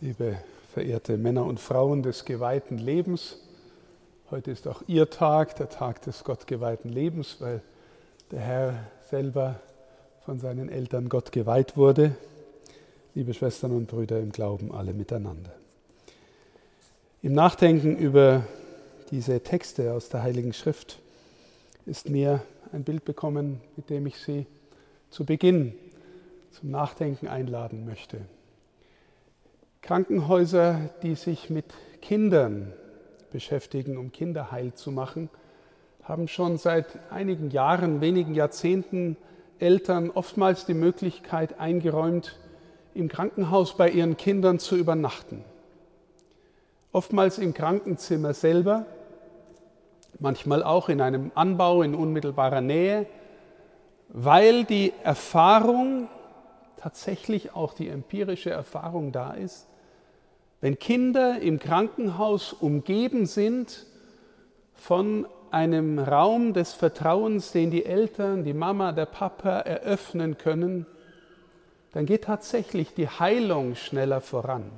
[0.00, 0.36] liebe
[0.72, 3.38] verehrte Männer und Frauen des geweihten Lebens.
[4.30, 7.62] Heute ist auch Ihr Tag, der Tag des gottgeweihten Lebens, weil
[8.30, 9.60] der Herr selber
[10.24, 12.14] von seinen Eltern Gott geweiht wurde.
[13.14, 15.52] Liebe Schwestern und Brüder im Glauben, alle miteinander.
[17.22, 18.44] Im Nachdenken über
[19.10, 20.98] diese Texte aus der Heiligen Schrift
[21.86, 22.42] ist mir
[22.72, 24.46] ein Bild bekommen, mit dem ich Sie
[25.08, 25.72] zu Beginn
[26.50, 28.20] zum Nachdenken einladen möchte.
[29.86, 31.66] Krankenhäuser, die sich mit
[32.02, 32.72] Kindern
[33.30, 35.30] beschäftigen, um Kinder heil zu machen,
[36.02, 39.16] haben schon seit einigen Jahren, wenigen Jahrzehnten
[39.60, 42.36] Eltern oftmals die Möglichkeit eingeräumt,
[42.94, 45.44] im Krankenhaus bei ihren Kindern zu übernachten.
[46.90, 48.86] Oftmals im Krankenzimmer selber,
[50.18, 53.06] manchmal auch in einem Anbau in unmittelbarer Nähe,
[54.08, 56.08] weil die Erfahrung,
[56.76, 59.68] tatsächlich auch die empirische Erfahrung da ist,
[60.60, 63.86] wenn Kinder im Krankenhaus umgeben sind
[64.74, 70.86] von einem Raum des Vertrauens, den die Eltern, die Mama, der Papa eröffnen können,
[71.92, 74.70] dann geht tatsächlich die Heilung schneller voran.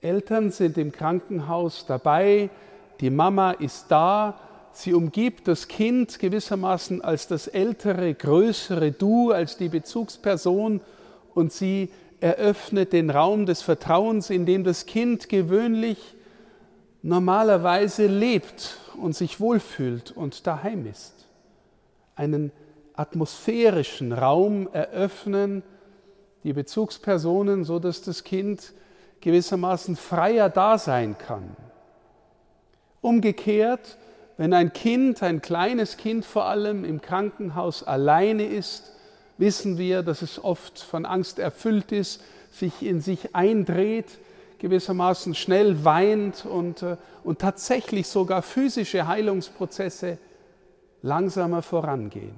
[0.00, 2.50] Eltern sind im Krankenhaus dabei,
[3.00, 4.38] die Mama ist da,
[4.72, 10.80] sie umgibt das Kind gewissermaßen als das ältere, größere Du, als die Bezugsperson
[11.34, 11.90] und sie
[12.24, 15.98] eröffnet den Raum des Vertrauens, in dem das Kind gewöhnlich
[17.02, 21.28] normalerweise lebt und sich wohlfühlt und daheim ist.
[22.16, 22.50] Einen
[22.94, 25.62] atmosphärischen Raum eröffnen,
[26.44, 28.72] die Bezugspersonen, so dass das Kind
[29.20, 31.54] gewissermaßen freier da sein kann.
[33.02, 33.98] Umgekehrt,
[34.38, 38.94] wenn ein Kind, ein kleines Kind vor allem im Krankenhaus alleine ist,
[39.38, 44.18] wissen wir, dass es oft von Angst erfüllt ist, sich in sich eindreht,
[44.58, 50.18] gewissermaßen schnell weint und, äh, und tatsächlich sogar physische Heilungsprozesse
[51.02, 52.36] langsamer vorangehen.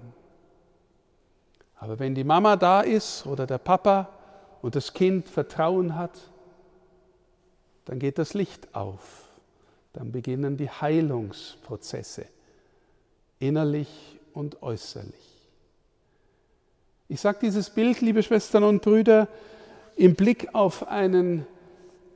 [1.79, 4.09] Aber wenn die Mama da ist oder der Papa
[4.63, 6.19] und das Kind Vertrauen hat,
[7.85, 9.29] dann geht das Licht auf.
[9.93, 12.27] Dann beginnen die Heilungsprozesse,
[13.39, 15.36] innerlich und äußerlich.
[17.09, 19.29] Ich sage dieses Bild, liebe Schwestern und Brüder,
[19.95, 21.47] im Blick auf einen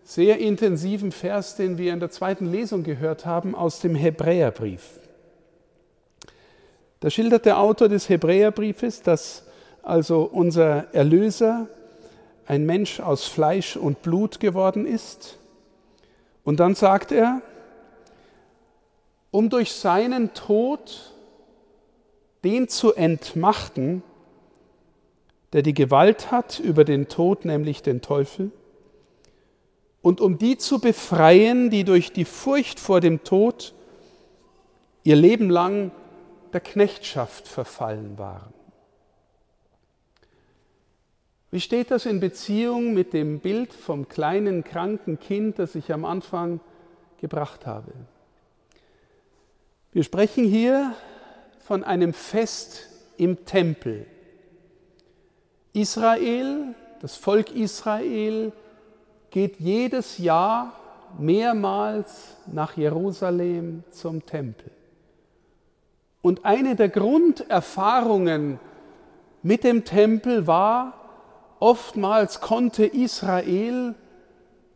[0.03, 4.83] sehr intensiven Vers, den wir in der zweiten Lesung gehört haben, aus dem Hebräerbrief.
[6.99, 9.45] Da schildert der Autor des Hebräerbriefes, dass
[9.83, 11.69] also unser Erlöser
[12.47, 15.39] ein Mensch aus Fleisch und Blut geworden ist.
[16.43, 17.43] Und dann sagt er,
[19.31, 21.15] um durch seinen Tod
[22.43, 24.03] den zu entmachten,
[25.53, 28.53] der die Gewalt hat über den Tod, nämlich den Teufel,
[30.03, 33.75] und um die zu befreien, die durch die Furcht vor dem Tod
[35.05, 35.91] ihr Leben lang
[36.53, 38.53] der Knechtschaft verfallen waren.
[41.51, 46.05] Wie steht das in Beziehung mit dem Bild vom kleinen kranken Kind, das ich am
[46.05, 46.61] Anfang
[47.21, 47.93] gebracht habe?
[49.93, 50.95] Wir sprechen hier
[51.59, 54.07] von einem Fest im Tempel.
[55.73, 58.53] Israel, das Volk Israel,
[59.31, 60.73] geht jedes Jahr
[61.19, 64.71] mehrmals nach Jerusalem zum Tempel.
[66.23, 68.59] Und eine der Grunderfahrungen
[69.43, 70.95] mit dem Tempel war,
[71.61, 73.95] oftmals konnte Israel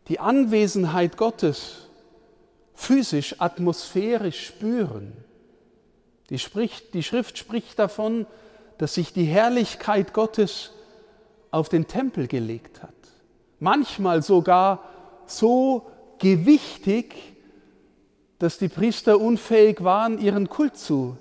[0.07, 1.89] die Anwesenheit Gottes
[2.73, 5.13] physisch, atmosphärisch spüren.
[6.29, 8.25] Die, spricht, die Schrift spricht davon,
[8.77, 10.71] dass sich die Herrlichkeit Gottes
[11.55, 12.93] auf den Tempel gelegt hat.
[13.59, 14.83] Manchmal sogar
[15.25, 15.89] so
[16.19, 17.15] gewichtig,
[18.39, 21.15] dass die Priester unfähig waren, ihren Kult zu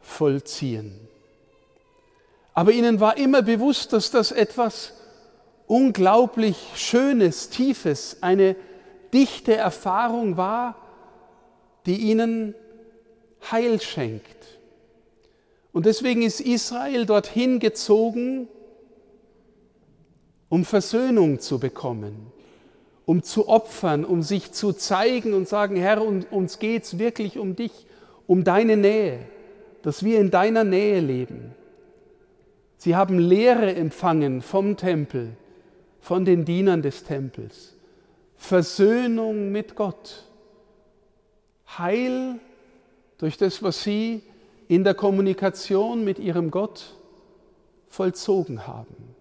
[0.00, 1.00] vollziehen.
[2.52, 4.92] Aber ihnen war immer bewusst, dass das etwas
[5.66, 8.54] unglaublich Schönes, Tiefes, eine
[9.14, 10.74] dichte Erfahrung war,
[11.86, 12.54] die ihnen
[13.50, 14.58] Heil schenkt.
[15.72, 18.48] Und deswegen ist Israel dorthin gezogen,
[20.48, 22.32] um Versöhnung zu bekommen,
[23.04, 27.56] um zu opfern, um sich zu zeigen und sagen, Herr, uns geht es wirklich um
[27.56, 27.86] dich,
[28.26, 29.20] um deine Nähe,
[29.82, 31.54] dass wir in deiner Nähe leben.
[32.76, 35.36] Sie haben Lehre empfangen vom Tempel,
[36.00, 37.74] von den Dienern des Tempels.
[38.36, 40.24] Versöhnung mit Gott.
[41.76, 42.38] Heil
[43.18, 44.22] durch das, was sie
[44.68, 46.94] in der Kommunikation mit ihrem Gott
[47.88, 49.17] vollzogen haben.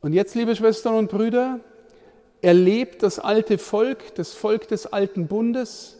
[0.00, 1.60] Und jetzt, liebe Schwestern und Brüder,
[2.40, 5.96] erlebt das alte Volk, das Volk des alten Bundes,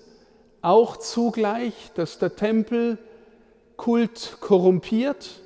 [0.62, 2.98] auch zugleich, dass der Tempelkult
[4.40, 5.40] korrumpiert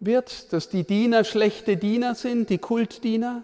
[0.00, 3.42] wird, dass die Diener schlechte Diener sind, die Kultdiener,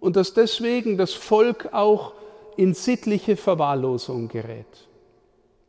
[0.00, 2.14] und dass deswegen das Volk auch
[2.56, 4.88] in sittliche Verwahrlosung gerät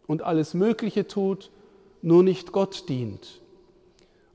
[0.07, 1.51] und alles Mögliche tut,
[2.01, 3.41] nur nicht Gott dient.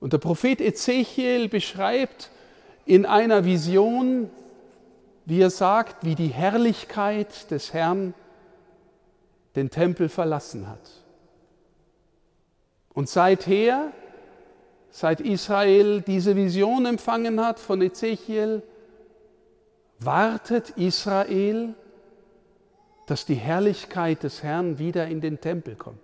[0.00, 2.30] Und der Prophet Ezechiel beschreibt
[2.86, 4.30] in einer Vision,
[5.24, 8.14] wie er sagt, wie die Herrlichkeit des Herrn
[9.56, 11.04] den Tempel verlassen hat.
[12.94, 13.92] Und seither,
[14.90, 18.62] seit Israel diese Vision empfangen hat von Ezechiel,
[19.98, 21.74] wartet Israel,
[23.06, 26.00] dass die Herrlichkeit des Herrn wieder in den Tempel kommt.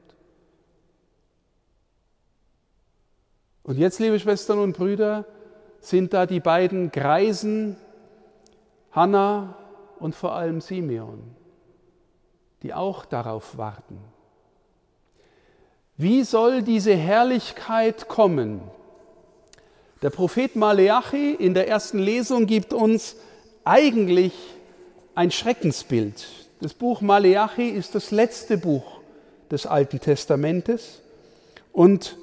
[3.62, 5.24] Und jetzt, liebe Schwestern und Brüder,
[5.82, 7.76] sind da die beiden Greisen,
[8.92, 9.56] Hannah
[9.98, 11.22] und vor allem Simeon,
[12.62, 13.98] die auch darauf warten.
[15.96, 18.62] Wie soll diese Herrlichkeit kommen?
[20.00, 23.16] Der Prophet Maleachi in der ersten Lesung gibt uns
[23.64, 24.32] eigentlich
[25.14, 26.26] ein Schreckensbild.
[26.60, 29.00] Das Buch Maleachi ist das letzte Buch
[29.50, 31.00] des Alten Testamentes
[31.72, 32.16] und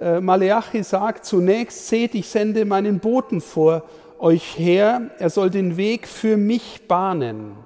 [0.00, 3.84] äh, Maleachi sagt zunächst, seht, ich sende meinen Boten vor
[4.18, 7.56] euch her, er soll den Weg für mich bahnen.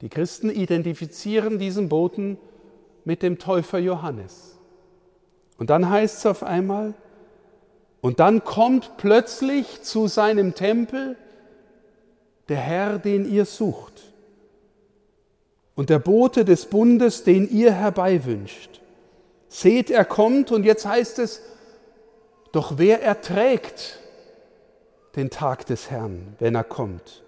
[0.00, 2.38] Die Christen identifizieren diesen Boten
[3.04, 4.58] mit dem Täufer Johannes.
[5.56, 6.94] Und dann heißt es auf einmal,
[8.00, 11.16] und dann kommt plötzlich zu seinem Tempel
[12.48, 14.12] der Herr, den ihr sucht,
[15.74, 18.80] und der Bote des Bundes, den ihr herbeiwünscht.
[19.48, 21.42] Seht, er kommt und jetzt heißt es,
[22.52, 23.98] doch wer erträgt
[25.16, 27.22] den Tag des Herrn, wenn er kommt?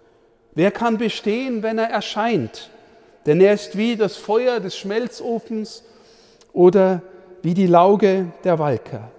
[0.55, 2.71] Wer kann bestehen, wenn er erscheint?
[3.27, 5.85] Denn er ist wie das Feuer des Schmelzofens
[6.53, 7.03] oder
[7.43, 9.11] wie die Lauge der Walker.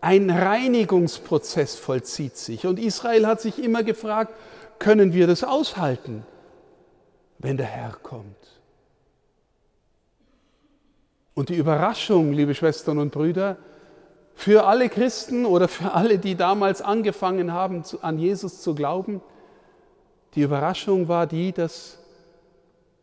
[0.00, 2.66] Ein Reinigungsprozess vollzieht sich.
[2.66, 4.34] Und Israel hat sich immer gefragt,
[4.78, 6.24] können wir das aushalten,
[7.38, 8.55] wenn der Herr kommt?
[11.36, 13.58] Und die Überraschung, liebe Schwestern und Brüder,
[14.34, 19.20] für alle Christen oder für alle, die damals angefangen haben, an Jesus zu glauben,
[20.34, 21.98] die Überraschung war die, dass,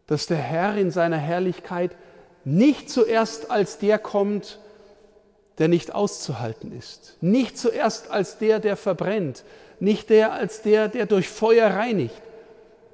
[0.08, 1.96] dass der Herr in seiner Herrlichkeit
[2.44, 4.60] nicht zuerst als der kommt,
[5.60, 9.44] der nicht auszuhalten ist, nicht zuerst als der, der verbrennt,
[9.80, 12.20] nicht der als der, der durch Feuer reinigt.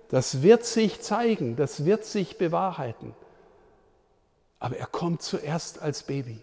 [0.09, 3.13] Das wird sich zeigen, das wird sich bewahrheiten.
[4.59, 6.39] Aber er kommt zuerst als Baby,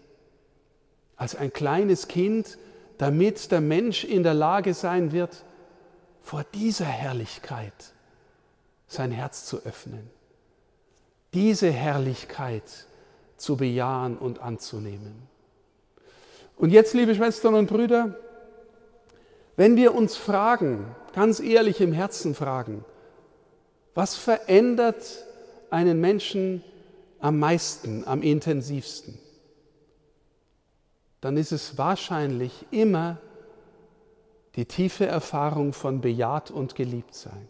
[1.15, 2.57] als ein kleines Kind,
[2.97, 5.43] damit der Mensch in der Lage sein wird,
[6.21, 7.93] vor dieser Herrlichkeit
[8.87, 10.09] sein Herz zu öffnen,
[11.33, 12.87] diese Herrlichkeit
[13.37, 15.27] zu bejahen und anzunehmen.
[16.57, 18.15] Und jetzt, liebe Schwestern und Brüder,
[19.57, 22.83] wenn wir uns fragen, ganz ehrlich im Herzen fragen,
[23.93, 25.25] was verändert
[25.69, 26.63] einen Menschen
[27.19, 29.17] am meisten, am intensivsten,
[31.21, 33.17] dann ist es wahrscheinlich immer
[34.55, 37.47] die tiefe Erfahrung von bejaht und geliebt sein.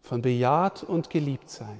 [0.00, 1.78] Von bejaht und geliebt sein.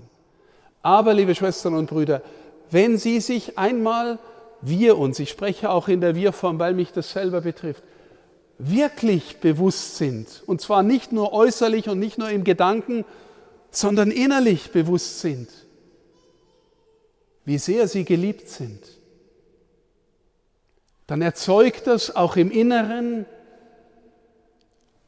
[0.82, 2.22] Aber, liebe Schwestern und Brüder,
[2.70, 4.18] wenn Sie sich einmal,
[4.62, 7.82] wir uns, ich spreche auch in der Wir-Form, weil mich das selber betrifft,
[8.58, 13.04] wirklich bewusst sind, und zwar nicht nur äußerlich und nicht nur im Gedanken,
[13.72, 15.48] sondern innerlich bewusst sind,
[17.44, 18.80] wie sehr sie geliebt sind,
[21.08, 23.26] dann erzeugt das auch im Inneren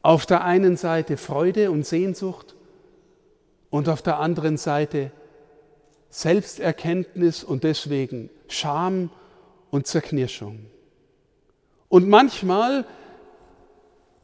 [0.01, 2.55] auf der einen Seite Freude und Sehnsucht
[3.69, 5.11] und auf der anderen Seite
[6.09, 9.09] Selbsterkenntnis und deswegen Scham
[9.69, 10.65] und Zerknirschung.
[11.87, 12.85] Und manchmal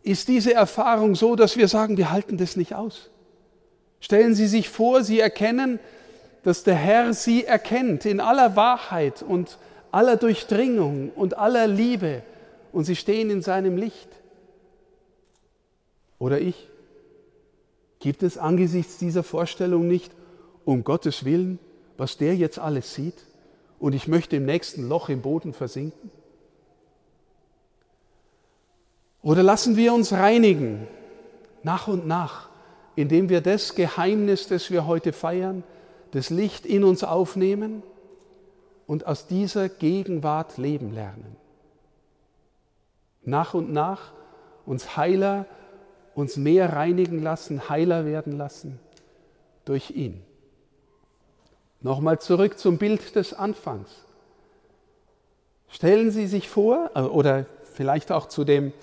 [0.04, 3.12] ist diese Erfahrung so, dass wir sagen, wir halten das nicht aus.
[4.02, 5.80] Stellen Sie sich vor, Sie erkennen,
[6.44, 9.58] dass der Herr Sie erkennt in aller Wahrheit und
[9.92, 12.24] aller Durchdringung und aller Liebe
[12.74, 14.10] und Sie stehen in seinem Licht.
[16.20, 16.68] Oder ich?
[18.00, 20.12] Gibt es angesichts dieser Vorstellung nicht,
[20.66, 21.60] um Gottes Willen,
[21.98, 23.26] was der jetzt alles sieht
[23.80, 26.10] und ich möchte im nächsten Loch im Boden versinken?
[29.22, 30.88] Oder lassen wir uns reinigen,
[31.62, 32.51] nach und nach,
[32.96, 35.64] indem wir das Geheimnis, das wir heute feiern,
[36.12, 37.84] das Licht in uns aufnehmen
[38.88, 41.36] und aus dieser Gegenwart leben lernen.
[43.24, 44.12] Nach und nach
[44.66, 45.46] uns heiler,
[46.16, 48.80] uns mehr reinigen lassen, heiler werden lassen
[49.66, 50.22] durch ihn.
[51.82, 53.90] Nochmal zurück zum Bild des Anfangs.
[55.70, 58.74] Stellen Sie sich vor, äh, oder vielleicht auch zu dem,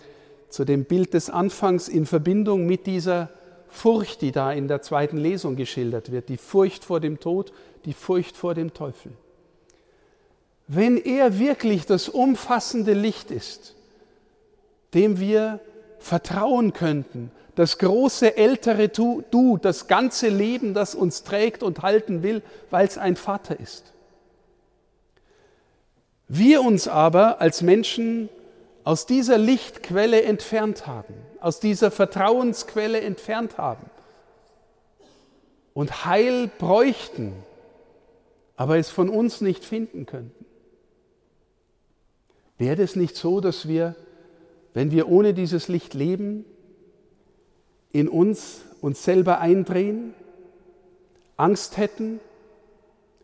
[0.49, 3.29] zu dem Bild des Anfangs in Verbindung mit dieser
[3.69, 7.53] Furcht, die da in der zweiten Lesung geschildert wird, die Furcht vor dem Tod,
[7.85, 9.13] die Furcht vor dem Teufel.
[10.67, 13.75] Wenn er wirklich das umfassende Licht ist,
[14.95, 15.61] dem wir
[15.99, 22.43] vertrauen könnten, das große ältere Du, das ganze Leben, das uns trägt und halten will,
[22.71, 23.93] weil es ein Vater ist.
[26.29, 28.29] Wir uns aber als Menschen
[28.85, 33.91] aus dieser Lichtquelle entfernt haben, aus dieser Vertrauensquelle entfernt haben
[35.75, 37.33] und Heil bräuchten,
[38.57, 40.45] aber es von uns nicht finden könnten.
[42.57, 43.95] Wäre es nicht so, dass wir,
[44.75, 46.45] wenn wir ohne dieses Licht leben,
[47.93, 50.15] in uns uns selber eindrehen,
[51.37, 52.21] Angst hätten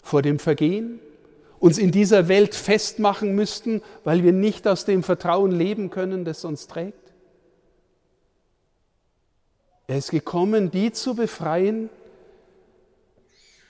[0.03, 1.01] vor dem Vergehen,
[1.59, 6.45] uns in dieser Welt festmachen müssten, weil wir nicht aus dem Vertrauen leben können, das
[6.45, 7.04] uns trägt?
[9.87, 11.91] Er ist gekommen, die zu befreien,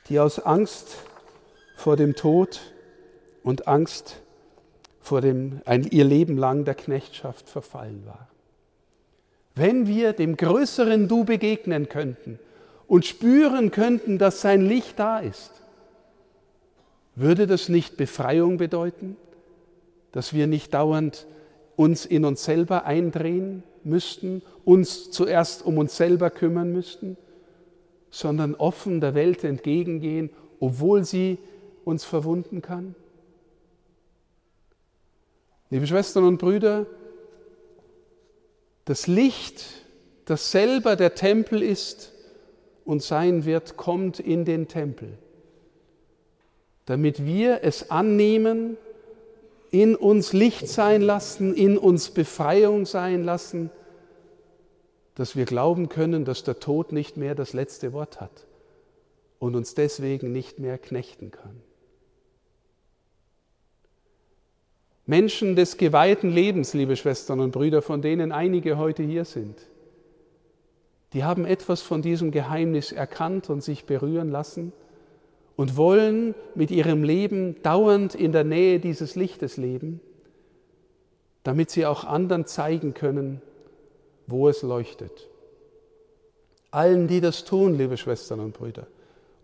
[0.09, 0.97] die aus Angst
[1.76, 2.61] vor dem Tod
[3.42, 4.21] und Angst
[5.00, 8.26] vor dem ein, ihr Leben lang der Knechtschaft verfallen waren.
[9.54, 12.38] Wenn wir dem größeren Du begegnen könnten
[12.87, 15.50] und spüren könnten, dass sein Licht da ist,
[17.16, 19.16] würde das nicht Befreiung bedeuten,
[20.12, 21.26] dass wir nicht dauernd
[21.76, 27.16] uns in uns selber eindrehen müssten, uns zuerst um uns selber kümmern müssten,
[28.11, 31.38] sondern offen der Welt entgegengehen, obwohl sie
[31.85, 32.95] uns verwunden kann?
[35.71, 36.87] Liebe Schwestern und Brüder,
[38.85, 39.64] das Licht,
[40.26, 42.12] das selber der Tempel ist
[42.85, 45.19] und sein wird, kommt in den Tempel
[46.87, 48.76] damit wir es annehmen,
[49.75, 53.71] in uns Licht sein lassen, in uns Befreiung sein lassen,
[55.16, 58.47] dass wir glauben können, dass der Tod nicht mehr das letzte Wort hat
[59.40, 61.61] und uns deswegen nicht mehr knechten kann.
[65.07, 69.59] Menschen des geweihten Lebens, liebe Schwestern und Brüder, von denen einige heute hier sind,
[71.14, 74.73] die haben etwas von diesem Geheimnis erkannt und sich berühren lassen
[75.56, 80.00] und wollen mit ihrem Leben dauernd in der Nähe dieses Lichtes leben,
[81.42, 83.40] damit sie auch anderen zeigen können,
[84.26, 85.28] wo es leuchtet.
[86.70, 88.87] Allen, die das tun, liebe Schwestern und Brüder,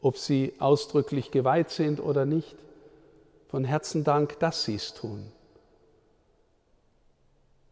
[0.00, 2.57] ob sie ausdrücklich geweiht sind oder nicht,
[3.49, 5.31] von Herzen Dank, dass sie es tun.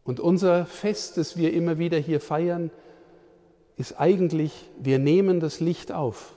[0.03, 2.71] Und unser Fest, das wir immer wieder hier feiern,
[3.77, 6.35] ist eigentlich, wir nehmen das Licht auf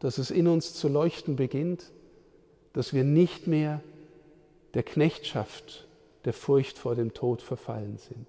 [0.00, 1.92] dass es in uns zu leuchten beginnt,
[2.72, 3.82] dass wir nicht mehr
[4.74, 5.86] der Knechtschaft,
[6.24, 8.26] der Furcht vor dem Tod verfallen sind,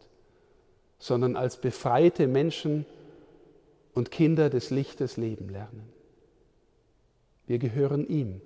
[0.99, 2.85] sondern als befreite Menschen
[3.93, 5.89] und Kinder des Lichtes leben lernen.
[7.47, 8.41] Wir gehören ihm,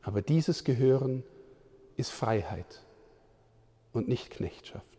[0.00, 1.22] aber dieses Gehören
[1.96, 2.82] ist Freiheit
[3.92, 4.91] und nicht Knechtschaft.